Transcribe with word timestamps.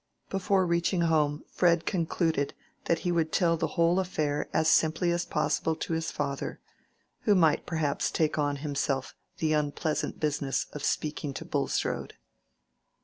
Before 0.31 0.65
reaching 0.65 1.01
home, 1.01 1.43
Fred 1.51 1.85
concluded 1.85 2.55
that 2.85 2.97
he 3.05 3.11
would 3.11 3.31
tell 3.31 3.55
the 3.55 3.67
whole 3.77 3.99
affair 3.99 4.49
as 4.51 4.67
simply 4.67 5.11
as 5.11 5.25
possible 5.25 5.75
to 5.75 5.93
his 5.93 6.09
father, 6.09 6.59
who 7.25 7.35
might 7.35 7.67
perhaps 7.67 8.09
take 8.09 8.39
on 8.39 8.55
himself 8.65 9.13
the 9.37 9.53
unpleasant 9.53 10.19
business 10.19 10.65
of 10.73 10.83
speaking 10.83 11.35
to 11.35 11.45
Bulstrode. 11.45 12.15